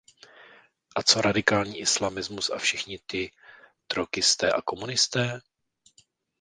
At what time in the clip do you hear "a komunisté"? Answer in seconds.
4.51-5.41